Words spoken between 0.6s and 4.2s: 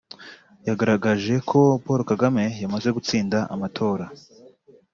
yagaragaje ko Paul Kagame yamaze gutsinda amatora